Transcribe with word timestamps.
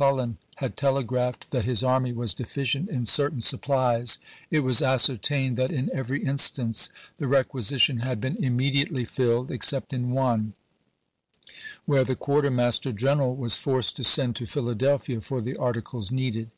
Several 0.00 0.16
occasions 0.16 0.20
when 0.20 0.30
General 0.30 0.50
McClellan 0.54 0.54
had 0.54 0.76
telegraphed 1.10 1.50
that 1.50 1.64
his 1.64 1.82
army 1.82 2.12
was 2.12 2.34
deficient 2.34 2.88
in 2.88 3.04
certain 3.04 3.40
supplies, 3.40 4.18
it 4.48 4.60
was 4.60 4.80
ascertained 4.80 5.56
that 5.56 5.72
in 5.72 5.90
every 5.92 6.22
instance 6.24 6.90
the 7.16 7.26
requisition 7.26 7.98
had 7.98 8.20
been 8.20 8.36
immediately 8.40 9.04
filled, 9.04 9.50
except 9.50 9.92
in 9.92 10.10
one, 10.10 10.52
where 11.84 12.04
the 12.04 12.14
Quartermaster 12.14 12.92
G 12.92 13.08
en 13.08 13.18
eral 13.18 13.36
was 13.36 13.56
forced 13.56 13.96
to 13.96 14.04
send 14.04 14.36
to 14.36 14.46
Philadelphia 14.46 15.20
for 15.20 15.40
the 15.40 15.56
articles 15.56 16.12
needed. 16.12 16.52